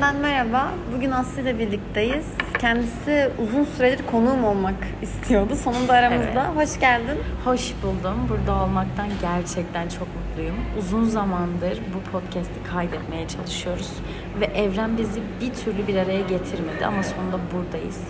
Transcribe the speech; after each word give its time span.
Ben 0.00 0.16
merhaba. 0.16 0.74
Bugün 0.96 1.10
Aslı 1.10 1.42
ile 1.42 1.58
birlikteyiz. 1.58 2.26
Kendisi 2.58 3.30
uzun 3.42 3.64
süredir 3.64 4.06
konuğum 4.06 4.44
olmak 4.44 4.74
istiyordu. 5.02 5.56
Sonunda 5.56 5.92
aramızda. 5.92 6.48
Hoş 6.54 6.80
geldin. 6.80 7.18
Hoş 7.44 7.72
buldum. 7.82 8.28
Burada 8.28 8.64
olmaktan 8.64 9.08
gerçekten 9.20 9.88
çok 9.88 10.08
mutluyum. 10.16 10.56
Uzun 10.78 11.04
zamandır 11.04 11.80
bu 11.94 12.10
podcast'i 12.10 12.72
kaydetmeye 12.72 13.28
çalışıyoruz. 13.28 13.92
Ve 14.40 14.44
evren 14.44 14.98
bizi 14.98 15.20
bir 15.40 15.54
türlü 15.54 15.86
bir 15.86 15.96
araya 15.96 16.20
getirmedi 16.20 16.86
ama 16.86 17.02
sonunda 17.02 17.38
buradayız. 17.52 18.00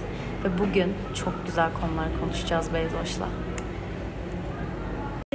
Ve 0.44 0.58
bugün 0.58 0.94
çok 1.14 1.46
güzel 1.46 1.68
konular 1.80 2.08
konuşacağız 2.20 2.74
Beyzoş'la. 2.74 3.28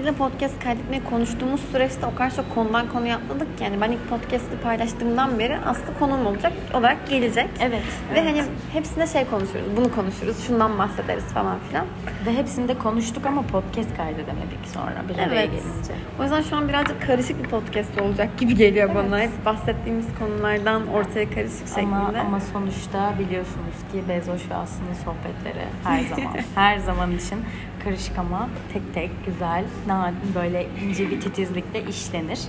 Sizinle 0.02 0.18
podcast 0.18 0.64
kaydetmeye 0.64 1.04
konuştuğumuz 1.04 1.62
süreçte 1.72 2.06
o 2.06 2.16
kadar 2.16 2.36
çok 2.36 2.56
konudan 2.56 2.90
konuya 2.90 3.16
atladık 3.16 3.58
ki. 3.58 3.64
Yani 3.64 3.82
ben 3.82 3.92
ilk 3.92 4.10
podcast'i 4.10 4.58
paylaştığımdan 4.64 5.40
beri 5.40 5.58
Aslı 5.58 6.00
konuğum 6.00 6.26
olacak 6.26 6.54
olarak 6.74 7.10
gelecek. 7.10 7.50
Evet. 7.60 7.84
Ve 8.14 8.20
evet. 8.20 8.30
hani 8.30 8.44
hepsinde 8.73 9.08
şey 9.08 9.26
konuşuruz. 9.26 9.66
Bunu 9.78 9.92
konuşuruz. 9.95 10.48
Şundan 10.48 10.78
bahsederiz 10.78 11.23
falan 11.23 11.59
filan. 11.70 11.86
Ve 12.26 12.38
hepsinde 12.38 12.78
konuştuk 12.78 13.26
ama 13.26 13.42
podcast 13.42 13.98
kaydedemedik 13.98 14.68
sonra 14.73 15.04
bir 15.09 15.18
araya 15.18 15.42
Evet. 15.42 15.52
gelince. 15.52 15.94
O 16.20 16.23
yüzden 16.23 16.42
şu 16.42 16.56
an 16.56 16.70
birazcık 16.70 17.02
karışık 17.08 17.44
bir 17.44 17.50
podcast 17.50 18.02
olacak 18.02 18.38
gibi 18.38 18.56
geliyor 18.56 18.95
bana. 18.95 19.20
Hep 19.20 19.45
bahsettiğimiz 19.45 20.06
konulardan 20.20 20.88
ortaya 20.88 21.30
karışık 21.30 21.68
şeklinde. 21.68 21.95
Ama, 21.95 22.20
ama 22.20 22.40
sonuçta 22.40 23.14
biliyorsunuz 23.20 23.76
ki 23.92 24.04
Bezoş 24.09 24.50
ve 24.50 24.56
Aslı'nın 24.56 24.94
sohbetleri 24.94 25.66
her 25.84 26.04
zaman, 26.04 26.38
her 26.56 26.78
zaman 26.78 27.12
için 27.12 27.40
karışık 27.84 28.18
ama 28.18 28.50
tek 28.73 28.94
tek 28.94 29.12
güzel, 29.26 29.64
nadir 29.95 30.36
böyle 30.36 30.68
ince 30.86 31.09
bir 31.12 31.22
titizlikle 31.22 31.84
işlenir. 31.90 32.40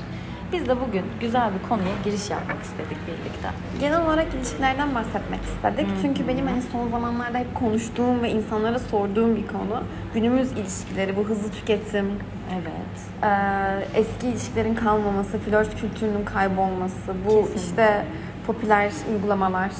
Biz 0.52 0.68
de 0.68 0.80
bugün 0.80 1.02
güzel 1.20 1.50
bir 1.54 1.68
konuya 1.68 1.88
giriş 2.04 2.30
yapmak 2.30 2.62
istedik 2.62 2.96
birlikte. 3.06 3.48
Genel 3.80 4.06
olarak 4.06 4.34
ilişkilerden 4.34 4.94
bahsetmek 4.94 5.40
istedik. 5.42 5.86
Çünkü 6.02 6.28
benim 6.28 6.46
hani 6.46 6.62
son 6.72 6.88
zamanlarda 6.90 7.38
hep 7.38 7.54
konuştuğum 7.54 8.22
ve 8.22 8.30
insanlara 8.30 8.78
sorduğum 8.78 9.36
bir 9.36 9.46
konu. 9.46 9.82
Günümüz 10.14 10.52
ilişkileri, 10.52 11.16
bu 11.16 11.24
hızlı 11.24 11.50
tüketim, 11.50 12.06
Evet. 12.54 12.98
eee, 13.22 13.88
eski 14.00 14.26
ilişkilerin 14.28 14.74
kalmaması, 14.74 15.38
flört 15.38 15.80
kültürünün 15.80 16.24
kaybolması, 16.24 17.12
bu 17.26 17.28
Kesinlikle. 17.30 17.60
işte 17.62 18.04
popüler 18.46 18.92
uygulamalar. 19.14 19.70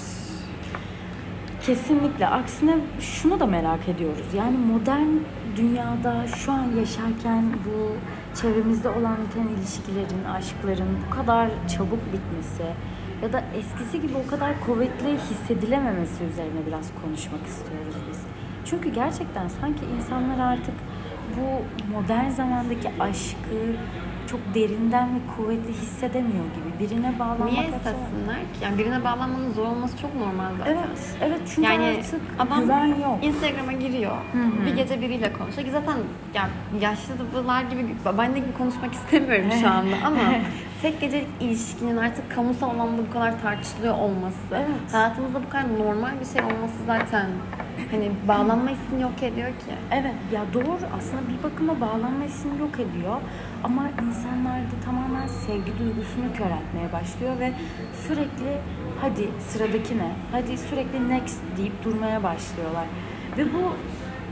Kesinlikle. 1.66 2.27
Aksine 2.27 2.78
şunu 3.00 3.41
da 3.41 3.46
merak 3.46 3.88
ediyoruz. 3.88 4.34
Yani 4.36 4.58
modern 4.58 5.08
dünyada 5.56 6.27
şu 6.27 6.52
an 6.52 6.66
yaşarken 6.80 7.44
bu 7.64 7.92
çevremizde 8.41 8.88
olan 8.88 9.16
biten 9.27 9.48
ilişkilerin, 9.48 10.24
aşkların 10.24 10.98
bu 11.06 11.16
kadar 11.16 11.48
çabuk 11.77 12.00
bitmesi 12.06 12.62
ya 13.22 13.33
da 13.33 13.42
eskisi 13.56 14.00
gibi 14.00 14.12
o 14.27 14.30
kadar 14.30 14.60
kuvvetli 14.66 15.18
hissedilememesi 15.18 16.24
üzerine 16.24 16.66
biraz 16.66 16.90
konuşmak 17.02 17.46
istiyoruz 17.46 17.94
biz. 18.10 18.20
Çünkü 18.64 18.88
gerçekten 18.88 19.48
sanki 19.48 19.80
insanlar 19.96 20.38
artık 20.38 20.74
bu 21.36 21.46
modern 21.92 22.28
zamandaki 22.28 22.90
aşkı 23.00 23.58
çok 24.33 24.55
derinden 24.55 25.08
ve 25.14 25.19
kuvvetli 25.36 25.72
hissedemiyor 25.72 26.44
gibi. 26.44 26.88
Birine 26.91 27.19
bağlanmak 27.19 27.52
Niye 27.52 27.64
istesinler 27.64 28.36
ki? 28.36 28.58
Yani 28.62 28.78
birine 28.78 29.05
bağlanmanın 29.05 29.52
zor 29.52 29.66
olması 29.66 29.98
çok 29.98 30.14
normal 30.14 30.50
zaten. 30.58 30.72
Evet, 30.77 31.16
evet 31.22 31.41
çünkü 31.55 31.69
Yani 31.69 31.97
artık 31.98 32.20
adam 32.39 32.61
güven 32.61 32.86
yok. 32.86 33.19
Instagram'a 33.22 33.72
giriyor. 33.72 34.12
hı. 34.33 34.66
Bir 34.66 34.77
gece 34.77 35.00
biriyle 35.00 35.33
konuşuyor. 35.33 35.66
Ki 35.66 35.72
Zaten 35.72 35.97
ya 36.34 36.48
yaşlılar 36.80 37.62
gibi, 37.62 37.86
babaanne 38.05 38.39
gibi 38.39 38.52
konuşmak 38.58 38.92
istemiyorum 38.94 39.50
şu 39.61 39.69
anda 39.69 39.97
ama 40.05 40.19
tek 40.83 41.00
gece 41.00 41.24
ilişkinin 41.41 41.96
artık 41.96 42.34
kamusal 42.34 42.70
alanda 42.70 43.02
bu 43.08 43.12
kadar 43.12 43.42
tartışılıyor 43.42 43.94
olması, 43.98 44.36
Evet. 44.52 44.92
hayatımızda 44.92 45.41
bu 45.46 45.48
kadar 45.48 45.78
normal 45.78 46.11
bir 46.20 46.27
şey 46.27 46.42
olması 46.42 46.74
zaten 46.86 47.27
hani 47.91 48.11
bağlanma 48.28 48.70
hissini 48.70 49.02
yok 49.02 49.22
ediyor 49.22 49.48
ki. 49.48 49.72
Evet 49.91 50.14
ya 50.33 50.41
doğru 50.55 50.78
aslında 50.98 51.22
bir 51.28 51.42
bakıma 51.50 51.80
bağlanma 51.80 52.24
hissini 52.24 52.61
yok 52.61 52.74
ediyor 52.74 53.17
ama 53.64 53.83
insanlarda 54.08 54.77
tamamen 54.84 55.27
sevgi 55.27 55.79
duygusunu 55.79 56.33
köreltmeye 56.36 56.92
başlıyor 56.92 57.33
ve 57.40 57.52
sürekli 58.06 58.58
hadi 59.01 59.29
sıradaki 59.48 59.98
ne 59.98 60.12
hadi 60.33 60.58
sürekli 60.58 61.08
next 61.08 61.40
deyip 61.56 61.84
durmaya 61.84 62.23
başlıyorlar 62.23 62.84
ve 63.39 63.45
bu 63.55 63.73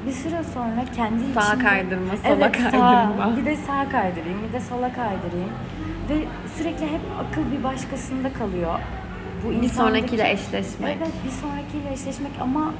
bir 0.06 0.12
süre 0.12 0.44
sonra 0.54 0.84
kendi 0.96 1.22
Sağa 1.34 1.40
içinde- 1.40 1.64
kaydırma, 1.64 2.16
sola 2.16 2.32
evet, 2.34 2.52
kaydırma. 2.52 3.16
Sağ, 3.24 3.36
bir 3.36 3.44
de 3.44 3.56
sağa 3.56 3.88
kaydırayım 3.88 4.38
bir 4.48 4.52
de 4.52 4.60
sola 4.60 4.92
kaydırayım 4.92 5.50
ve 6.10 6.14
sürekli 6.56 6.86
hep 6.86 7.00
akıl 7.20 7.42
bir 7.58 7.64
başkasında 7.64 8.32
kalıyor. 8.32 8.74
Bu 9.44 9.62
Bir 9.62 9.68
sonrakiyle 9.68 10.30
eşleşmek. 10.30 10.96
Evet 10.98 11.12
bir 11.24 11.30
sonrakiyle 11.30 11.92
eşleşmek 11.92 12.32
ama 12.40 12.72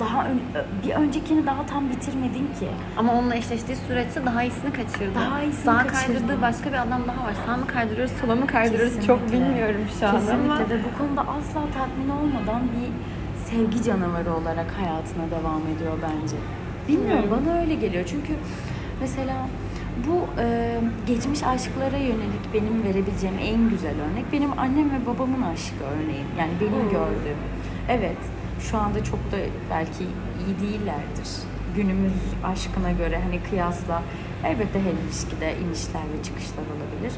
daha 0.00 0.24
ön- 0.28 0.40
bir 0.86 0.90
öncekini 0.94 1.46
daha 1.46 1.66
tam 1.66 1.90
bitirmedin 1.90 2.46
ki. 2.60 2.68
Ama 2.96 3.12
onunla 3.12 3.34
eşleştiği 3.34 3.76
süreçte 3.88 4.26
daha 4.26 4.42
iyisini 4.42 4.72
kaçırdı. 4.72 5.14
Daha 5.14 5.42
iyisini 5.42 5.64
Sağa 5.64 5.78
kaçırdı. 5.86 5.92
kaydırdığı 6.06 6.42
başka 6.42 6.68
bir 6.72 6.82
adam 6.82 7.02
daha 7.08 7.26
var. 7.26 7.34
Sağ 7.46 7.56
mı 7.56 7.66
kaydırıyoruz, 7.66 8.14
sola 8.20 8.34
mı 8.36 8.46
kaydırıyoruz 8.46 9.06
çok 9.06 9.32
bilmiyorum 9.32 9.80
şu 10.00 10.06
an 10.08 10.12
Kesinlikle 10.12 10.52
ama. 10.52 10.58
ve 10.60 10.78
bu 10.84 10.98
konuda 10.98 11.20
asla 11.20 11.60
tatmin 11.78 12.08
olmadan 12.08 12.62
bir 12.62 12.88
sevgi 13.50 13.82
canavarı 13.84 14.34
olarak 14.34 14.66
hayatına 14.80 15.40
devam 15.40 15.60
ediyor 15.76 15.92
bence. 16.02 16.36
Bilmiyorum 16.88 17.22
Bilmiyorum. 17.22 17.44
bana 17.46 17.60
öyle 17.60 17.74
geliyor 17.74 18.04
çünkü 18.06 18.32
mesela 19.00 19.34
bu 20.06 20.40
e, 20.40 20.80
geçmiş 21.06 21.42
aşklara 21.42 21.96
yönelik 21.96 22.44
benim 22.54 22.84
verebileceğim 22.84 23.36
en 23.42 23.70
güzel 23.70 23.94
örnek 24.10 24.32
benim 24.32 24.58
annem 24.58 24.90
ve 24.90 25.06
babamın 25.06 25.42
aşkı 25.42 25.84
örneğin. 25.94 26.26
Yani 26.38 26.52
benim 26.60 26.82
Hmm. 26.82 26.90
gördüğüm. 26.90 27.38
Evet 27.88 28.16
şu 28.60 28.78
anda 28.78 29.04
çok 29.04 29.18
da 29.32 29.36
belki 29.70 30.04
iyi 30.46 30.54
değillerdir. 30.68 31.28
Günümüz 31.76 32.12
aşkına 32.44 32.92
göre 32.92 33.20
hani 33.24 33.40
kıyasla 33.50 34.02
elbette 34.44 34.78
her 34.80 34.92
ilişkide 35.04 35.54
inişler 35.58 36.02
ve 36.18 36.22
çıkışlar 36.22 36.64
olabilir. 36.74 37.12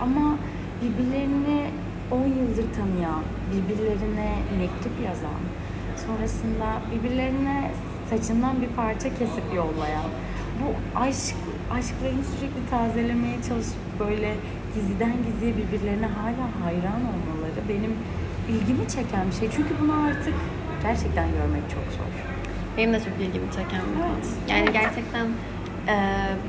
Ama 0.00 0.36
birbirlerini 0.82 1.64
10 2.10 2.18
yıldır 2.18 2.66
tanıyan, 2.78 3.22
birbirlerine 3.52 4.32
mektup 4.58 4.92
yazan, 5.06 5.40
sonrasında 6.06 6.66
birbirlerine 6.94 7.70
saçından 8.10 8.62
bir 8.62 8.68
parça 8.68 9.08
kesip 9.08 9.44
yollayan, 9.54 10.08
bu 10.60 10.98
aşk 10.98 11.36
aşklarını 11.70 12.24
sürekli 12.34 12.70
tazelemeye 12.70 13.36
çalışıp 13.48 13.82
böyle 14.00 14.34
gizliden 14.74 15.14
gizliye 15.26 15.52
birbirlerine 15.56 16.06
hala 16.06 16.44
hayran 16.64 17.00
olmaları 17.12 17.60
benim 17.68 17.94
ilgimi 18.48 18.88
çeken 18.88 19.24
bir 19.30 19.36
şey. 19.36 19.48
Çünkü 19.56 19.74
bunu 19.80 19.92
artık 19.92 20.34
gerçekten 20.82 21.26
görmek 21.38 21.64
çok 21.74 21.86
zor. 21.96 22.10
Benim 22.76 22.92
de 22.92 22.98
çok 22.98 23.14
ilgimi 23.20 23.50
çeken 23.50 23.82
bir 23.90 24.00
konu. 24.00 24.12
Evet. 24.14 24.28
Yani 24.48 24.72
gerçekten 24.72 25.26
e, 25.88 25.96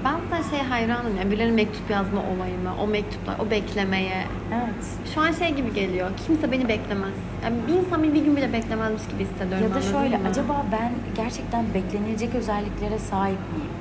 ben 0.06 0.16
zaten 0.30 0.50
şeye 0.50 0.64
hayranım 0.64 1.18
ya. 1.18 1.32
Birilerine 1.32 1.56
mektup 1.56 1.90
yazma 1.90 2.22
olayına, 2.22 2.76
o 2.84 2.88
mektuplar, 2.88 3.36
o 3.40 3.52
beklemeye. 3.52 4.24
Evet. 4.54 4.86
Şu 5.14 5.22
an 5.22 5.32
şey 5.32 5.54
gibi 5.54 5.74
geliyor. 5.74 6.10
Kimse 6.28 6.52
beni 6.52 6.68
beklemez. 6.68 7.18
Yani 7.44 7.56
bir 7.68 7.74
insan 7.74 8.04
beni 8.04 8.14
bir 8.14 8.26
gün 8.26 8.36
bile 8.38 8.54
beklemezmiş 8.54 9.04
gibi 9.08 9.24
hissediyorum. 9.24 9.68
Ya 9.70 9.76
da 9.76 9.82
şöyle 9.82 10.20
acaba 10.30 10.66
ben 10.72 10.92
gerçekten 11.16 11.66
beklenilecek 11.74 12.36
özelliklere 12.36 13.00
sahip 13.00 13.40
miyim? 13.56 13.75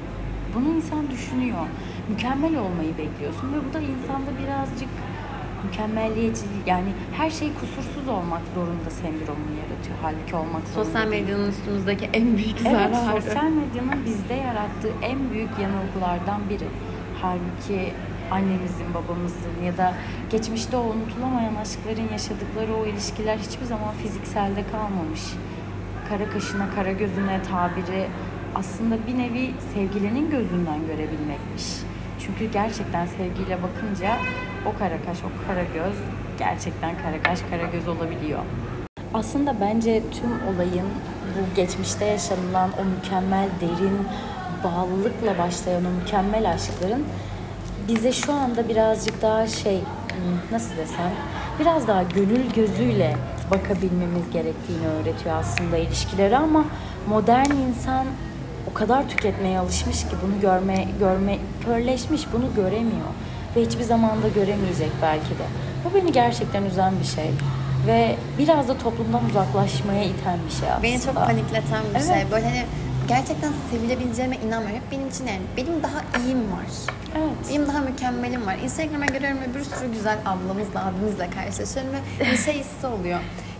Bunu 0.54 0.68
insan 0.76 1.10
düşünüyor. 1.10 1.66
Mükemmel 2.08 2.58
olmayı 2.58 2.98
bekliyorsun 2.98 3.52
ve 3.52 3.56
bu 3.70 3.74
da 3.74 3.80
insanda 3.80 4.30
birazcık 4.42 4.88
mükemmelliyetçi 5.64 6.42
yani 6.66 6.88
her 7.16 7.30
şey 7.30 7.48
kusursuz 7.60 8.08
olmak 8.08 8.42
zorunda 8.54 8.90
sendromunu 8.90 9.54
yaratıyor. 9.62 9.96
Halbuki 10.02 10.36
olmak 10.36 10.68
zorunda 10.68 10.84
Sosyal 10.84 11.06
medyanın 11.08 11.50
üstümüzdeki 11.50 12.04
en 12.12 12.36
büyük 12.36 12.56
Evet, 12.66 12.72
zararı. 12.72 13.22
sosyal 13.22 13.50
medyanın 13.50 14.04
bizde 14.04 14.34
yarattığı 14.34 14.92
en 15.02 15.30
büyük 15.30 15.50
yanılgılardan 15.62 16.40
biri. 16.50 16.68
Halbuki 17.22 17.92
annemizin, 18.30 18.94
babamızın 18.94 19.56
ya 19.66 19.76
da 19.76 19.94
geçmişte 20.30 20.76
o 20.76 20.80
unutulamayan 20.80 21.54
aşkların 21.54 22.08
yaşadıkları 22.12 22.74
o 22.82 22.86
ilişkiler 22.86 23.38
hiçbir 23.38 23.66
zaman 23.66 23.92
fizikselde 24.02 24.64
kalmamış. 24.72 25.20
Kara 26.08 26.30
kaşına, 26.30 26.66
kara 26.74 26.92
gözüne 26.92 27.42
tabiri 27.42 28.06
aslında 28.54 29.06
bir 29.06 29.18
nevi 29.18 29.50
sevgilinin 29.74 30.30
gözünden 30.30 30.86
görebilmekmiş. 30.86 31.64
Çünkü 32.18 32.52
gerçekten 32.52 33.06
sevgiyle 33.06 33.58
bakınca 33.62 34.16
o 34.66 34.78
kara 34.78 35.02
kaş, 35.06 35.18
o 35.18 35.46
kara 35.46 35.62
göz 35.62 35.96
gerçekten 36.38 36.94
kara 37.02 37.22
kaş, 37.22 37.38
kara 37.50 37.70
göz 37.70 37.88
olabiliyor. 37.88 38.40
Aslında 39.14 39.60
bence 39.60 40.02
tüm 40.12 40.54
olayın 40.54 40.88
bu 41.34 41.56
geçmişte 41.56 42.04
yaşanılan 42.04 42.70
o 42.80 42.84
mükemmel 42.84 43.48
derin 43.60 43.98
bağlılıkla 44.64 45.38
başlayan 45.38 45.84
o 45.84 45.90
mükemmel 45.90 46.50
aşkların 46.50 47.04
bize 47.88 48.12
şu 48.12 48.32
anda 48.32 48.68
birazcık 48.68 49.22
daha 49.22 49.46
şey 49.46 49.80
hmm, 49.80 50.38
nasıl 50.52 50.76
desem 50.76 51.12
biraz 51.60 51.88
daha 51.88 52.02
gönül 52.02 52.50
gözüyle 52.54 53.16
bakabilmemiz 53.50 54.30
gerektiğini 54.32 54.86
öğretiyor 54.86 55.36
aslında 55.36 55.76
ilişkileri 55.76 56.36
ama 56.36 56.64
modern 57.08 57.50
insan 57.50 58.06
o 58.74 58.76
kadar 58.76 59.08
tüketmeye 59.08 59.58
alışmış 59.58 60.00
ki 60.00 60.16
bunu 60.22 60.40
görme 60.40 60.86
görme 60.98 61.38
körleşmiş 61.64 62.22
bunu 62.32 62.54
göremiyor 62.56 63.08
ve 63.56 63.60
hiçbir 63.60 63.82
zamanda 63.84 64.28
göremeyecek 64.28 64.90
belki 65.02 65.30
de. 65.30 65.44
Bu 65.84 65.94
beni 65.94 66.12
gerçekten 66.12 66.62
üzen 66.64 66.92
bir 67.00 67.06
şey. 67.06 67.30
ve 67.86 68.16
biraz 68.38 68.68
da 68.68 68.78
toplumdan 68.78 69.24
uzaklaşmaya 69.30 70.04
iten 70.04 70.38
bir 70.46 70.52
şey 70.60 70.68
aslında. 70.70 70.82
Beni 70.82 71.00
çok 71.02 71.14
panikleten 71.14 71.82
bir 71.90 72.00
Evet. 72.00 72.06
şey. 72.06 72.30
Böyle 72.30 72.46
hani 72.46 72.64
gerçekten 73.08 73.52
sevilebileceğime 73.70 74.36
inanmıyorum. 74.36 74.76
Hep 74.76 74.92
benim 74.92 75.08
için 75.08 75.26
yani 75.26 75.40
benim 75.56 75.82
daha 75.82 76.22
iyiyim 76.22 76.52
var. 76.52 76.70
Evet. 77.18 77.48
Benim 77.50 77.66
daha 77.66 77.80
mükemmelim 77.80 78.46
var. 78.46 78.56
Instagram'a 78.64 79.06
giriyorum 79.06 79.38
ve 79.40 79.54
bir 79.58 79.64
sürü 79.64 79.92
güzel 79.92 80.18
ablamızla, 80.26 80.86
abimizle 80.86 81.30
karşılaşıyorum 81.30 81.92
ve 81.92 82.24
bir 82.32 82.36
şey 82.36 82.54
hissi 82.58 82.86
oluyor. 82.86 83.18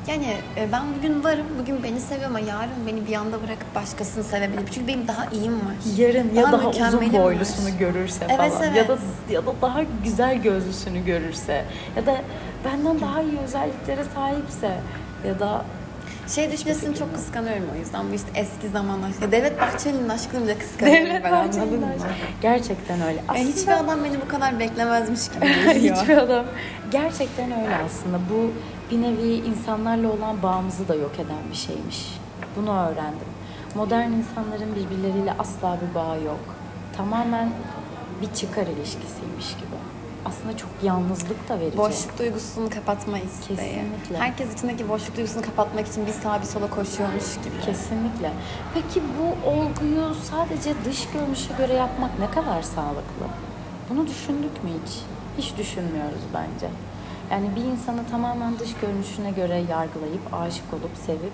Yani 0.09 0.37
e, 0.57 0.73
ben 0.73 0.83
bugün 0.99 1.25
varım, 1.25 1.47
bugün 1.63 1.83
beni 1.83 2.01
seviyor 2.01 2.31
ama 2.31 2.41
yarın 2.41 2.87
beni 2.87 3.07
bir 3.07 3.15
anda 3.15 3.43
bırakıp 3.43 3.75
başkasını 3.75 4.25
sevebilir. 4.25 4.63
Çünkü 4.75 4.87
benim 4.89 5.09
daha 5.09 5.27
iyiyim 5.27 5.55
var. 5.55 5.75
Yarın 5.97 6.35
ya 6.35 6.43
Daha 6.43 6.53
daha 6.53 6.69
uzun 6.89 7.13
boylusunu 7.13 7.67
var. 7.67 7.79
görürse 7.79 8.27
Evet, 8.29 8.53
falan 8.53 8.63
evet. 8.69 8.77
ya 8.77 8.89
da 8.89 8.99
ya 9.31 9.47
da 9.47 9.53
daha 9.63 9.81
güzel 10.05 10.43
gözlüsünü 10.43 11.05
görürse 11.05 11.65
ya 11.97 12.07
da 12.07 12.17
benden 12.65 13.01
daha 13.01 13.23
iyi 13.23 13.39
özelliklere 13.39 14.05
sahipse 14.15 14.71
ya 15.29 15.39
da 15.41 15.65
Şey 16.29 16.53
düşüncesini 16.53 16.97
çok 16.97 17.15
kıskanıyorum 17.15 17.65
o 17.77 17.79
yüzden. 17.79 18.11
Bu 18.11 18.15
işte 18.15 18.29
eski 18.35 18.69
zamanlar. 18.69 19.09
Ya 19.23 19.33
Devlet 19.33 19.61
Bahçeli'nin 19.61 20.09
aşkını 20.09 20.43
bile 20.45 20.59
kıskanıyorum 20.59 21.25
ben 21.25 21.33
anladın 21.33 21.81
mı? 21.81 21.87
Gerçekten 22.43 23.01
öyle. 23.03 23.23
Yani 23.29 23.53
hiçbir 23.53 23.73
adam 23.73 24.05
beni 24.05 24.21
bu 24.21 24.29
kadar 24.29 24.59
beklemezmiş 24.61 25.21
gibi. 25.29 25.47
Hiçbir 25.75 26.17
adam 26.17 26.45
gerçekten 26.91 27.45
öyle 27.53 27.77
aslında. 27.87 28.19
Bu 28.31 28.53
bir 28.91 29.03
nevi 29.03 29.33
insanlarla 29.33 30.13
olan 30.13 30.43
bağımızı 30.43 30.89
da 30.89 30.95
yok 30.95 31.15
eden 31.15 31.51
bir 31.51 31.57
şeymiş. 31.57 32.19
Bunu 32.57 32.71
öğrendim. 32.71 33.29
Modern 33.75 34.13
insanların 34.13 34.75
birbirleriyle 34.77 35.35
asla 35.39 35.79
bir 35.81 35.95
bağı 35.95 36.23
yok. 36.23 36.41
Tamamen 36.97 37.51
bir 38.23 38.35
çıkar 38.35 38.67
ilişkisiymiş 38.67 39.49
gibi. 39.57 39.77
Aslında 40.25 40.57
çok 40.57 40.71
yalnızlık 40.83 41.49
da 41.49 41.61
verici. 41.61 41.79
Boşluk 41.79 42.19
duygusunu 42.19 42.71
kapatma 42.71 43.19
isteği. 43.19 43.57
Kesinlikle. 43.57 44.19
Herkes 44.19 44.55
içindeki 44.55 44.89
boşluk 44.89 45.17
duygusunu 45.17 45.43
kapatmak 45.43 45.87
için 45.89 46.07
bir 46.07 46.13
sağa 46.13 46.41
bir 46.41 46.47
sola 46.47 46.71
koşuyormuş 46.71 47.35
gibi. 47.35 47.61
Kesinlikle. 47.65 48.33
Peki 48.75 49.03
bu 49.19 49.51
olguyu 49.51 50.15
sadece 50.31 50.75
dış 50.85 51.09
görünüşe 51.13 51.55
göre 51.59 51.73
yapmak 51.73 52.19
ne 52.19 52.31
kadar 52.31 52.63
sağlıklı? 52.63 53.27
Bunu 53.91 54.07
düşündük 54.07 54.65
mü 54.65 54.71
hiç? 54.87 54.99
Hiç 55.39 55.59
düşünmüyoruz 55.59 56.23
bence. 56.35 56.69
Yani 57.31 57.51
bir 57.57 57.65
insanı 57.65 58.01
tamamen 58.11 58.59
dış 58.59 58.75
görünüşüne 58.81 59.31
göre 59.31 59.63
yargılayıp, 59.71 60.35
aşık 60.35 60.73
olup, 60.73 60.97
sevip, 61.07 61.33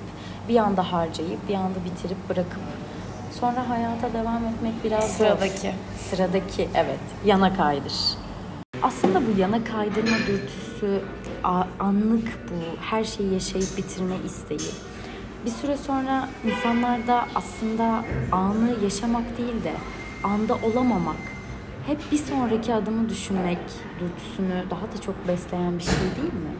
bir 0.48 0.56
anda 0.56 0.92
harcayıp, 0.92 1.48
bir 1.48 1.54
anda 1.54 1.84
bitirip, 1.84 2.28
bırakıp 2.28 2.60
sonra 3.40 3.68
hayata 3.68 4.12
devam 4.12 4.44
etmek 4.46 4.84
biraz 4.84 5.16
zor. 5.16 5.24
Sıradaki. 5.24 5.72
Sıradaki, 6.10 6.68
evet. 6.74 7.00
Yana 7.24 7.56
kaydır. 7.56 7.94
Aslında 8.82 9.20
bu 9.26 9.40
yana 9.40 9.64
kaydırma 9.64 10.16
dürtüsü, 10.18 11.02
anlık 11.80 12.38
bu 12.50 12.82
her 12.90 13.04
şeyi 13.04 13.32
yaşayıp 13.32 13.76
bitirme 13.76 14.14
isteği. 14.26 14.70
Bir 15.44 15.50
süre 15.50 15.76
sonra 15.76 16.28
insanlarda 16.46 17.26
aslında 17.34 18.04
anı 18.32 18.84
yaşamak 18.84 19.38
değil 19.38 19.64
de 19.64 19.72
anda 20.24 20.54
olamamak, 20.54 21.16
hep 21.86 21.98
bir 22.12 22.16
sonraki 22.16 22.74
adımı 22.74 23.08
düşünmek 23.08 23.58
dürtüsünü 24.00 24.64
daha 24.70 24.80
da 24.82 25.00
çok 25.06 25.28
besleyen 25.28 25.78
bir 25.78 25.82
şey 25.84 25.92
değil 26.22 26.32
mi? 26.34 26.50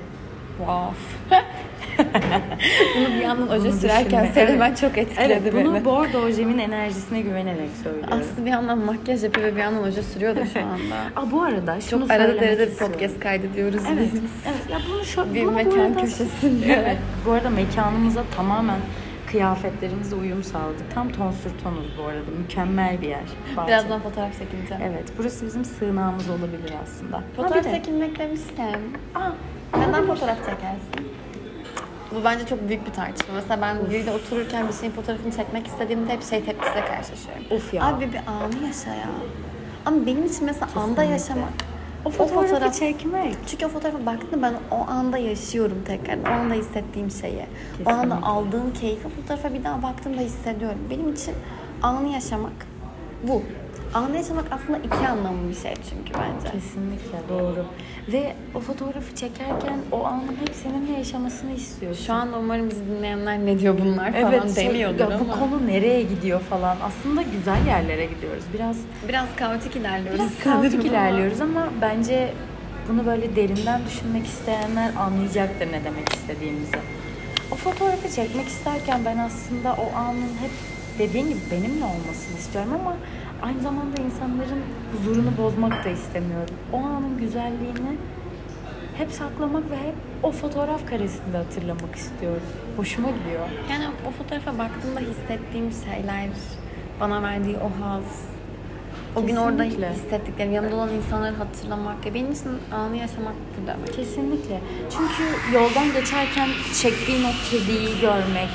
Wow. 0.58 0.96
Bunu 2.96 3.08
bir 3.08 3.20
yandan 3.20 3.49
oje 3.49 3.64
Bunu 3.64 3.72
sürerken 3.81 4.32
söylemen 4.34 4.69
Evet. 4.69 4.78
çok 4.81 4.99
etkiledi 4.99 5.32
Evet, 5.43 5.55
beni. 5.55 5.64
bunu 5.64 5.84
bordo 5.84 6.19
ojemin 6.19 6.58
enerjisine 6.58 7.20
güvenerek 7.20 7.69
söylüyorum. 7.82 8.12
Aslı 8.12 8.44
bir 8.46 8.50
yandan 8.50 8.78
makyaj 8.78 9.25
yapıyor 9.25 9.46
ve 9.49 9.56
bir 9.56 9.61
yandan 9.61 9.82
oje 9.82 10.02
sürüyor 10.02 10.37
da 10.37 10.46
şu 10.46 10.61
anda. 10.61 10.96
Aa, 11.20 11.31
bu 11.31 11.43
arada 11.43 11.81
şunu 11.81 12.00
çok 12.02 12.11
arada 12.11 12.40
derede 12.40 12.70
bir 12.70 12.75
podcast 12.76 13.20
kaydediyoruz 13.20 13.82
Evet, 13.93 14.08
biz. 14.12 14.20
evet. 14.46 14.70
Ya 14.70 14.78
bunu 14.90 15.05
şu 15.05 15.34
Bir 15.34 15.40
bunu 15.40 15.50
bu 15.50 15.55
mekan 15.55 15.78
arada- 15.78 16.00
köşesinde. 16.00 16.66
Evet. 16.82 16.96
Bu 17.26 17.32
arada 17.32 17.50
mekanımıza 17.50 18.23
tamamen 18.37 18.78
kıyafetlerimize 19.30 20.16
uyum 20.16 20.42
sağladık. 20.44 20.94
Tam 20.94 21.12
tonsür 21.12 21.50
tonuz 21.64 21.86
bu 21.98 22.02
arada. 22.02 22.30
Mükemmel 22.42 23.00
bir 23.02 23.08
yer. 23.08 23.20
Bahçe. 23.56 23.68
Birazdan 23.68 24.00
fotoğraf 24.00 24.38
çekileceğim. 24.38 24.82
Evet. 24.86 25.04
Burası 25.18 25.46
bizim 25.46 25.64
sığınağımız 25.64 26.30
olabilir 26.30 26.72
aslında. 26.82 27.16
Ha, 27.16 27.22
Fotoğraf 27.36 27.64
bir 27.64 27.70
de- 27.70 27.74
çekilmek 27.76 28.18
demişken 28.18 28.80
Aa, 29.14 29.30
neden 29.78 30.06
fotoğraf 30.06 30.36
çekersin? 30.38 31.12
Bu 32.14 32.24
bence 32.24 32.46
çok 32.46 32.68
büyük 32.68 32.86
bir 32.86 32.92
tartışma. 32.92 33.34
Mesela 33.34 33.62
ben 33.62 33.76
biriyle 33.90 34.10
otururken 34.10 34.68
bir 34.68 34.72
şeyin 34.72 34.92
fotoğrafını 34.92 35.32
çekmek 35.36 35.66
istediğimde 35.66 36.12
hep 36.12 36.22
şey 36.22 36.44
tepkisiyle 36.44 36.84
karşılaşıyorum. 36.84 37.42
Of 37.50 37.74
ya. 37.74 37.84
Abi 37.86 38.12
bir 38.12 38.20
anı 38.26 38.66
yaşa 38.66 38.90
ya. 38.94 39.08
Ama 39.86 40.06
benim 40.06 40.26
için 40.26 40.44
mesela 40.46 40.66
anda 40.76 40.86
Kesinlikle. 41.02 41.12
yaşamak. 41.12 41.52
O 42.05 42.11
fotoğrafı 42.11 42.55
fotoğraf- 42.55 42.79
çekmek. 42.79 43.35
Çünkü 43.47 43.67
o 43.67 43.69
fotoğrafa 43.69 44.06
baktığımda 44.06 44.43
ben 44.43 44.55
o 44.76 44.91
anda 44.91 45.19
yaşıyorum 45.19 45.82
tekrar. 45.87 46.19
O 46.31 46.35
anda 46.41 46.55
hissettiğim 46.55 47.11
şeyi. 47.11 47.47
O 47.87 47.91
anda 47.91 48.02
Kesinlikle. 48.02 48.26
aldığım 48.26 48.73
keyfi 48.81 49.08
fotoğrafa 49.08 49.55
bir 49.55 49.64
daha 49.64 49.82
baktığımda 49.82 50.20
hissediyorum. 50.20 50.79
Benim 50.91 51.12
için 51.12 51.35
anı 51.82 52.08
yaşamak 52.08 52.52
bu. 53.29 53.43
Anı 53.94 54.16
yaşamak 54.16 54.44
aslında 54.50 54.78
iki 54.78 55.08
anlamlı 55.08 55.48
bir 55.48 55.54
şey 55.54 55.75
çünkü 55.75 56.14
bence. 56.14 56.50
Kesinlikle 56.52 57.19
doğru. 57.28 57.64
Ve 58.12 58.34
o 58.54 58.60
fotoğrafı 58.60 59.14
çekerken 59.14 59.78
o 59.92 60.04
anın 60.04 60.37
hep 60.40 60.54
seninle 60.62 60.92
yaşamasını 60.92 61.52
istiyorsun. 61.52 62.04
Şu 62.04 62.12
anda 62.12 62.38
umarım 62.38 62.70
bizi 62.70 62.87
dinleyenler 62.87 63.38
ne 63.38 63.58
diyor 63.58 63.78
bunlar 63.81 64.12
falan 64.12 64.32
evet, 64.32 64.54
şey, 64.54 64.66
demiyordur 64.66 65.00
ya 65.00 65.06
ama. 65.06 65.19
bu 65.20 65.31
konu 65.31 65.66
nereye 65.66 66.02
gidiyor 66.02 66.40
falan. 66.40 66.76
Aslında 66.82 67.22
güzel 67.22 67.66
yerlere 67.66 68.06
gidiyoruz. 68.06 68.44
Biraz 68.54 68.76
Biraz 69.08 69.28
kaotik 69.37 69.76
ilerliyoruz. 69.76 70.20
Biraz 70.20 70.38
kaotik 70.38 70.84
ilerliyoruz 70.84 71.40
ama 71.40 71.69
bence 71.81 72.34
bunu 72.88 73.06
böyle 73.06 73.37
derinden 73.37 73.81
düşünmek 73.87 74.26
isteyenler 74.26 74.94
anlayacaktır 74.94 75.66
ne 75.66 75.84
demek 75.84 76.08
istediğimizi. 76.12 76.76
O 77.52 77.54
fotoğrafı 77.54 78.14
çekmek 78.16 78.46
isterken 78.46 79.00
ben 79.04 79.19
aslında 79.19 79.72
o 79.72 79.96
anın 79.96 80.31
hep 80.40 80.50
dediğin 80.98 81.28
gibi 81.28 81.40
benimle 81.50 81.84
olmasını 81.84 82.38
istiyorum 82.38 82.72
ama 82.81 82.96
aynı 83.42 83.60
zamanda 83.60 84.02
insanların 84.02 84.62
huzurunu 84.92 85.31
bozmak 85.38 85.84
da 85.84 85.88
istemiyorum. 85.88 86.54
O 86.72 86.76
anın 86.76 87.19
güzelliğini 87.19 87.96
hep 88.98 89.12
saklamak 89.12 89.70
ve 89.70 89.76
hep 89.76 89.94
o 90.22 90.31
fotoğraf 90.32 90.87
karesinde 90.87 91.37
hatırlamak 91.37 91.94
istiyorum. 91.96 92.42
Hoşuma 92.76 93.08
gidiyor. 93.08 93.48
Yani 93.70 93.84
o 94.08 94.10
fotoğrafa 94.10 94.58
baktığımda 94.58 95.00
hissettiğim 95.00 95.70
şeyler, 95.84 96.28
bana 97.00 97.22
verdiği 97.22 97.56
o 97.56 97.84
haz, 97.84 98.02
o 99.16 99.26
gün 99.26 99.37
orada 99.37 99.64
Kesinlikle. 99.64 99.92
hissettiklerim, 99.94 100.52
yanımda 100.52 100.76
olan 100.76 100.94
insanları 100.94 101.34
hatırlamak. 101.37 102.06
Ya 102.06 102.14
benim 102.14 102.32
için 102.32 102.50
anı 102.72 102.96
yaşamak 102.96 103.34
bu 103.62 103.66
demek. 103.66 103.94
Kesinlikle. 103.94 104.60
Çünkü 104.90 105.54
yoldan 105.54 105.92
geçerken 105.92 106.48
çektiğin 106.82 107.25
o 107.25 107.31
kediyi 107.50 108.00
görmek, 108.00 108.48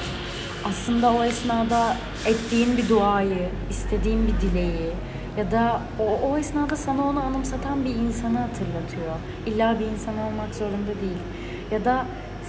aslında 0.65 1.13
o 1.13 1.23
esnada 1.23 1.97
ettiğin 2.25 2.77
bir 2.77 2.89
duayı, 2.89 3.49
istediğin 3.69 4.27
bir 4.27 4.41
dileği 4.41 4.91
ya 5.37 5.51
da 5.51 5.81
o, 5.99 6.03
o 6.03 6.37
esnada 6.37 6.75
sana 6.75 7.03
onu 7.03 7.19
anımsatan 7.23 7.85
bir 7.85 7.95
insanı 7.95 8.37
hatırlatıyor. 8.37 9.15
İlla 9.45 9.79
bir 9.79 9.85
insan 9.85 10.17
olmak 10.17 10.55
zorunda 10.55 11.01
değil. 11.01 11.21
Ya 11.71 11.85
da 11.85 12.05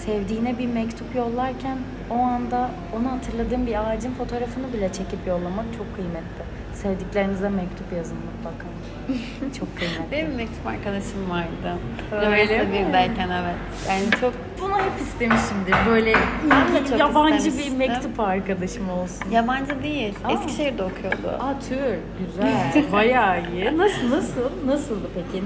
sevdiğine 0.06 0.58
bir 0.58 0.66
mektup 0.66 1.14
yollarken 1.16 1.78
o 2.11 2.14
anda 2.14 2.70
onu 2.96 3.12
hatırladığın 3.12 3.66
bir 3.66 3.90
ağacın 3.90 4.14
fotoğrafını 4.14 4.73
bile 4.73 4.92
çekip 4.92 5.26
yollamak 5.26 5.66
çok 5.76 5.96
kıymetli. 5.96 6.56
Sevdiklerinize 6.83 7.49
mektup 7.49 7.92
yazın 7.97 8.16
mutlaka. 8.16 8.66
çok 9.59 9.76
kıymetli. 9.76 10.12
Benim 10.12 10.35
mektup 10.35 10.66
arkadaşım 10.66 11.30
vardı. 11.30 11.78
Üniversite 12.12 12.66
birdeyken 12.73 13.28
evet. 13.30 13.54
Yani 13.88 14.04
çok 14.21 14.33
Bunu 14.61 14.78
hep 14.78 15.00
istemişimdir. 15.00 15.75
Böyle 15.88 16.14
Ben 16.50 16.75
de 16.75 16.88
çok 16.90 16.99
yabancı 16.99 17.59
bir 17.59 17.76
mektup 17.76 18.21
arkadaşım 18.21 18.90
olsun. 18.90 19.30
yabancı 19.30 19.83
değil. 19.83 20.14
Aa. 20.25 20.33
Eskişehir'de 20.33 20.83
okuyordu. 20.83 21.28
Aa 21.40 21.61
tür. 21.68 21.99
Güzel. 22.26 22.92
Bayağı 22.92 23.40
iyi. 23.52 23.78
Nasıl 23.78 24.11
nasıl? 24.11 24.50
Nasıldı 24.66 25.06
peki? 25.14 25.45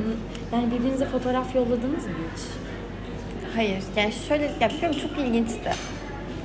Yani 0.52 0.66
birbirinize 0.72 1.06
fotoğraf 1.06 1.54
yolladınız 1.54 2.06
mı 2.06 2.12
hiç? 2.34 2.42
Hayır. 3.56 3.82
Yani 3.96 4.12
şöyle, 4.28 4.50
ya 4.60 4.70
bilmiyorum 4.70 4.98
çok 5.02 5.18
ilginçti. 5.18 5.70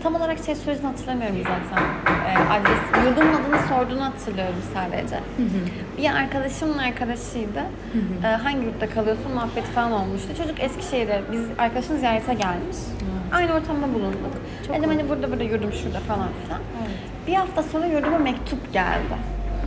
Tam 0.05 0.15
olarak 0.15 0.37
şey 0.45 0.55
sürecini 0.55 0.85
hatırlamıyorum 0.87 1.37
zaten. 1.43 1.83
Ee, 2.27 2.37
adres, 2.53 3.05
yurdumun 3.05 3.33
adını 3.33 3.67
sorduğunu 3.69 4.05
hatırlıyorum 4.05 4.61
sadece. 4.73 5.19
Bir 5.97 6.15
arkadaşımın 6.15 6.77
arkadaşıydı. 6.77 7.63
Ee, 8.23 8.27
hangi 8.27 8.65
yurtta 8.65 8.89
kalıyorsun 8.89 9.31
muhabbeti 9.33 9.67
falan 9.67 9.91
olmuştu. 9.91 10.27
Çocuk 10.37 10.59
Eskişehir'e, 10.63 11.21
biz 11.31 11.41
arkadaşını 11.57 11.97
ziyarete 11.97 12.33
gelmiş. 12.33 12.77
Aynı 13.33 13.53
ortamda 13.53 13.93
bulunduk. 13.93 14.33
Çok 14.67 14.75
Dedim 14.75 14.89
hani 14.89 15.09
burada 15.09 15.31
burada 15.31 15.43
yurdum 15.43 15.73
şurada 15.73 15.99
falan 15.99 16.29
filan. 16.43 16.61
Evet. 16.81 16.97
Bir 17.27 17.33
hafta 17.33 17.63
sonra 17.63 17.85
yurduma 17.85 18.17
mektup 18.17 18.73
geldi. 18.73 19.15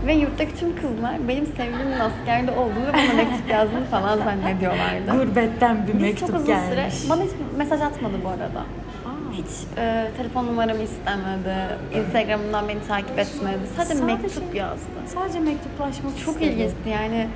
Ve 0.07 0.14
yurttaki 0.14 0.57
tüm 0.57 0.76
kızlar 0.76 1.28
benim 1.28 1.47
sevgilimin 1.47 2.00
askerde 2.00 2.50
olduğunu 2.50 2.87
ve 2.87 2.92
bana 2.92 3.14
mektup 3.16 3.50
yazdığını 3.50 3.85
falan 3.85 4.18
zannediyorlardı. 4.18 5.11
Gurbetten 5.12 5.87
bir 5.87 5.95
Biz 5.95 6.02
mektup 6.02 6.28
çok 6.28 6.37
uzun 6.37 6.47
gelmiş. 6.47 6.95
süre, 6.95 7.11
bana 7.11 7.23
hiç 7.23 7.30
mesaj 7.57 7.80
atmadı 7.80 8.14
bu 8.25 8.28
arada. 8.28 8.64
Hiç 9.38 9.78
e, 9.78 10.11
telefon 10.16 10.47
numaramı 10.47 10.83
istemedi, 10.83 11.57
Instagram'dan 11.99 12.68
beni 12.68 12.80
takip 12.88 13.18
etmedi. 13.18 13.59
Sadece, 13.76 13.95
Sadece- 13.95 14.04
mektup 14.04 14.54
yazdı. 14.54 14.85
Sadece 15.07 15.40
mektuplaşmak 15.40 16.18
Çok 16.25 16.35
istedi. 16.35 16.45
ilginçti 16.50 16.88
yani. 16.88 17.28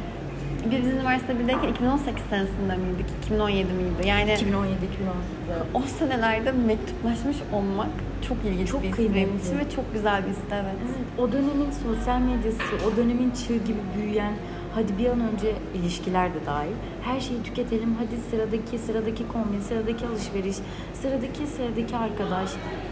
biz 0.71 0.87
üniversite 0.93 1.33
1'deyken 1.33 1.69
2018 1.71 2.25
senesinde 2.31 2.77
miydik? 2.77 3.07
2017 3.25 3.73
miydi? 3.73 4.09
Yani 4.09 4.33
2017 4.35 4.75
2018'de. 4.75 5.55
o 5.75 5.83
senelerde 5.99 6.53
mektuplaşmış 6.53 7.37
olmak 7.53 7.89
çok 8.29 8.37
ilginç 8.45 8.69
Çok 8.71 8.83
bir 8.83 8.89
his 8.89 8.99
benim 8.99 9.13
kıymetli. 9.13 9.47
için 9.47 9.59
ve 9.59 9.71
çok 9.77 9.93
güzel 9.95 10.23
bir 10.25 10.31
his 10.31 10.39
evet. 10.53 10.65
Evet, 10.87 11.07
o 11.19 11.33
dönemin 11.33 11.71
sosyal 11.87 12.19
medyası, 12.21 12.63
o 12.93 12.97
dönemin 12.97 13.31
çığ 13.31 13.57
gibi 13.57 13.79
büyüyen, 13.97 14.33
hadi 14.75 14.99
bir 14.99 15.07
an 15.07 15.21
önce 15.21 15.55
ilişkiler 15.75 16.35
de 16.35 16.47
dahil. 16.47 16.73
Her 17.03 17.21
şeyi 17.21 17.43
tüketelim, 17.43 17.97
hadi 17.99 18.31
sıradaki, 18.31 18.79
sıradaki 18.79 19.29
kombin, 19.29 19.61
sıradaki 19.61 20.07
alışveriş, 20.07 20.57
sıradaki, 20.95 21.47
sıradaki 21.47 21.97
arkadaş, 21.97 22.51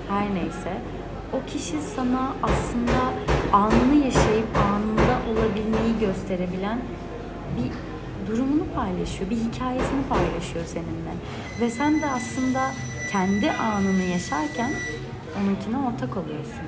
her 0.09 0.35
neyse. 0.35 0.81
O 1.33 1.47
kişi 1.47 1.81
sana 1.97 2.33
aslında 2.43 3.13
anını 3.53 4.05
yaşayıp 4.05 4.57
anında 4.57 5.19
olabilmeyi 5.31 5.99
gösterebilen 6.01 6.79
bir 7.57 7.71
durumunu 8.31 8.65
paylaşıyor, 8.75 9.31
bir 9.31 9.37
hikayesini 9.37 10.03
paylaşıyor 10.09 10.65
seninle. 10.65 11.15
Ve 11.61 11.71
sen 11.71 12.03
de 12.03 12.07
aslında 12.07 12.61
kendi 13.13 13.53
anını 13.53 14.03
yaşarken 14.03 14.71
onunkine 15.41 15.77
ortak 15.77 16.17
oluyorsun. 16.17 16.65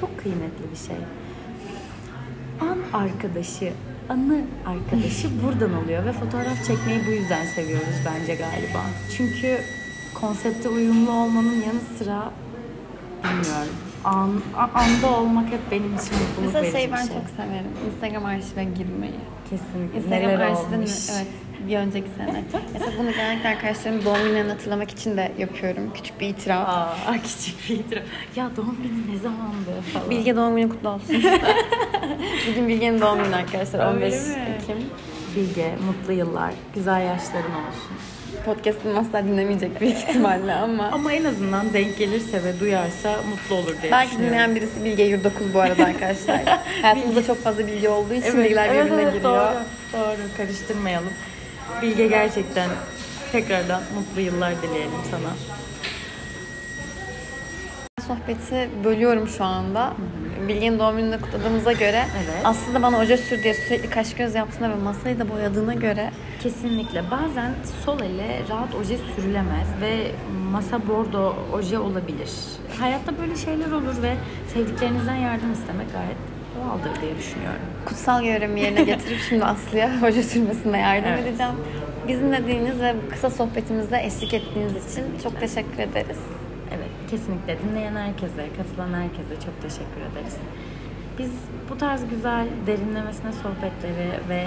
Çok 0.00 0.18
kıymetli 0.18 0.70
bir 0.72 0.76
şey. 0.76 0.96
An 2.60 3.00
arkadaşı, 3.00 3.72
anı 4.10 4.40
arkadaşı 4.66 5.28
buradan 5.42 5.84
oluyor 5.84 6.04
ve 6.06 6.12
fotoğraf 6.12 6.64
çekmeyi 6.66 7.00
bu 7.06 7.10
yüzden 7.10 7.44
seviyoruz 7.44 7.96
bence 8.06 8.34
galiba. 8.34 8.82
Çünkü 9.16 9.58
konsepte 10.14 10.68
uyumlu 10.68 11.10
olmanın 11.10 11.62
yanı 11.66 11.80
sıra 11.98 12.32
bilmiyorum. 13.24 13.74
An, 14.04 14.30
anda 14.74 15.20
olmak 15.20 15.48
hep 15.48 15.60
benim 15.70 15.94
için 15.94 16.14
mutluluk 16.14 16.54
Mesela 16.54 16.62
verici 16.62 16.78
şey 16.78 16.92
ben 16.92 17.06
şey. 17.06 17.06
çok 17.06 17.26
severim. 17.36 17.70
Instagram 17.86 18.24
arşive 18.24 18.64
girmeyi. 18.64 19.20
Kesinlikle. 19.50 19.98
Instagram 19.98 20.40
arşivini 20.40 20.84
evet 21.16 21.49
bir 21.68 21.76
önceki 21.76 22.06
sene. 22.16 22.44
Mesela 22.72 22.92
bunu 22.98 23.12
genellikle 23.12 23.48
arkadaşlarımın 23.48 24.04
doğum 24.04 24.22
günlerini 24.22 24.50
hatırlamak 24.52 24.90
için 24.90 25.16
de 25.16 25.32
yapıyorum. 25.38 25.90
Küçük 25.94 26.20
bir 26.20 26.28
itiraf. 26.28 26.68
Aa, 26.68 27.12
küçük 27.22 27.68
bir 27.68 27.74
itiraf. 27.74 28.04
Ya 28.36 28.50
doğum 28.56 28.78
günü 28.82 29.14
ne 29.16 29.18
zamandı 29.18 29.70
falan. 29.92 30.10
Bilge 30.10 30.36
doğum 30.36 30.56
günü 30.56 30.68
kutlu 30.68 30.88
olsun. 30.88 31.16
Bugün 32.50 32.68
Bilge'nin 32.68 33.00
doğum 33.00 33.24
günü 33.24 33.36
arkadaşlar. 33.36 33.78
Öyle 33.94 34.06
15 34.06 34.14
mi? 34.14 34.56
Ekim. 34.62 34.76
Bilge, 35.36 35.70
mutlu 35.86 36.12
yıllar, 36.12 36.52
güzel 36.74 37.00
yaşların 37.06 37.50
olsun. 37.50 37.96
Podcast'ını 38.44 38.98
asla 38.98 39.24
dinlemeyecek 39.24 39.80
büyük 39.80 39.96
ihtimalle 39.96 40.54
ama. 40.54 40.84
Ama 40.92 41.12
en 41.12 41.24
azından 41.24 41.72
denk 41.72 41.98
gelirse 41.98 42.44
ve 42.44 42.60
duyarsa 42.60 43.16
mutlu 43.30 43.54
olur 43.56 43.74
diye 43.82 43.92
Belki 43.92 44.06
düşünüyorum. 44.10 44.32
dinleyen 44.34 44.54
birisi 44.54 44.84
Bilge 44.84 45.02
Yurdakul 45.02 45.54
bu 45.54 45.60
arada 45.60 45.84
arkadaşlar. 45.84 46.40
Hayatımızda 46.82 47.24
çok 47.24 47.42
fazla 47.42 47.66
bilgi 47.66 47.88
olduğu 47.88 48.14
için 48.14 48.38
bilgiler 48.44 48.70
birbirine 48.74 49.04
giriyor. 49.04 49.22
Doğru, 49.24 49.54
doğru. 49.92 50.16
Karıştırmayalım. 50.36 51.12
Bilge 51.82 52.06
gerçekten 52.06 52.70
tekrardan 53.32 53.82
mutlu 53.94 54.20
yıllar 54.20 54.62
dileyelim 54.62 54.90
sana. 55.10 55.30
Sohbeti 58.06 58.70
bölüyorum 58.84 59.28
şu 59.28 59.44
anda. 59.44 59.92
Bilge'nin 60.48 60.78
doğum 60.78 60.96
gününü 60.96 61.20
kutladığımıza 61.20 61.72
göre 61.72 62.04
Evet. 62.16 62.40
aslında 62.44 62.82
bana 62.82 62.98
oje 62.98 63.16
sür 63.16 63.42
diye 63.42 63.54
sürekli 63.54 63.90
kaş 63.90 64.14
göz 64.14 64.34
yaptığına 64.34 64.70
ve 64.70 64.74
masayı 64.74 65.18
da 65.18 65.28
boyadığına 65.30 65.74
göre 65.74 66.10
Kesinlikle. 66.42 67.10
Bazen 67.10 67.54
sol 67.84 68.00
ele 68.00 68.42
rahat 68.48 68.74
oje 68.74 68.98
sürülemez 69.16 69.68
ve 69.80 70.10
masa 70.52 70.88
bordo 70.88 71.34
oje 71.52 71.78
olabilir. 71.78 72.30
Hayatta 72.80 73.18
böyle 73.18 73.36
şeyler 73.36 73.70
olur 73.70 74.02
ve 74.02 74.14
sevdiklerinizden 74.54 75.16
yardım 75.16 75.52
istemek 75.52 75.92
gayet 75.92 76.16
doğaldır 76.56 77.00
diye 77.00 77.16
düşünüyorum. 77.18 77.60
kutsal 77.86 78.22
görevimi 78.22 78.60
yerine 78.60 78.82
getirip 78.82 79.20
şimdi 79.28 79.44
Aslı'ya 79.44 80.02
hoca 80.02 80.22
sürmesine 80.22 80.78
yardım 80.78 81.08
Evet. 81.10 81.26
edeceğim. 81.26 81.52
Bizim 82.08 82.32
dediğiniz 82.32 82.80
ve 82.80 82.94
kısa 83.10 83.30
sohbetimizde 83.30 84.04
eşlik 84.04 84.34
ettiğiniz 84.34 84.92
için 84.92 85.04
çok 85.22 85.40
teşekkür 85.40 85.78
ederiz. 85.78 86.18
Evet, 86.76 86.88
kesinlikle. 87.10 87.56
Dinleyen 87.62 87.96
herkese, 87.96 88.46
katılan 88.56 89.00
herkese 89.00 89.34
çok 89.44 89.62
teşekkür 89.62 90.00
ederiz. 90.12 90.36
Biz 91.18 91.30
bu 91.70 91.78
tarz 91.78 92.08
güzel, 92.10 92.46
derinlemesine 92.66 93.32
sohbetleri 93.32 94.10
ve 94.28 94.44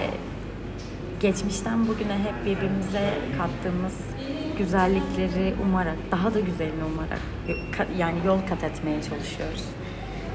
geçmişten 1.20 1.88
bugüne 1.88 2.14
hep 2.18 2.46
birbirimize 2.46 3.10
kattığımız 3.38 3.94
güzellikleri 4.58 5.54
umarak, 5.64 5.96
daha 6.10 6.34
da 6.34 6.40
güzelini 6.40 6.84
umarak 6.94 7.20
yani 7.98 8.16
yol 8.26 8.38
kat 8.48 8.64
etmeye 8.64 9.02
çalışıyoruz. 9.02 9.64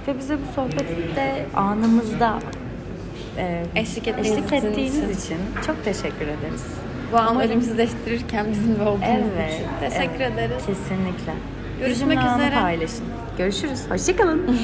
Ve 0.09 0.19
bize 0.19 0.37
bu 0.37 0.53
sohbette 0.55 1.45
anımızda 1.55 2.39
e, 3.37 3.63
Eşlik 3.75 4.07
ettiğiniz 4.07 4.31
eşlik 4.31 4.45
için- 4.45 4.67
ettiğiniz 4.67 5.25
için 5.25 5.37
çok 5.65 5.85
teşekkür 5.85 6.25
ederiz. 6.25 6.63
Bu 7.11 7.17
an 7.17 7.35
Umarım- 7.35 7.49
ölümsüzleştirirken 7.49 8.45
bizimle 8.51 8.81
olduğunuz 8.83 9.03
Evet. 9.37 9.53
için. 9.53 9.65
Teşekkür 9.79 10.19
evet, 10.19 10.31
ederiz. 10.33 10.65
Kesinlikle. 10.65 11.33
Görüşmek 11.79 11.95
Bizimle 11.95 12.19
anı 12.19 12.41
üzere. 12.41 12.61
paylaşın. 12.61 13.05
Görüşürüz. 13.37 13.79
Hoşçakalın. 13.89 14.41